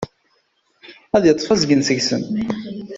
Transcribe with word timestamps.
Ad 1.15 1.23
yeṭṭef 1.25 1.49
azgen 1.53 1.81
seg-sen. 1.87 2.23